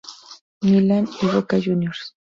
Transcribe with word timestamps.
Milan 0.63 1.07
y 1.21 1.27
Boca 1.27 1.59
Juniors. 1.63 2.15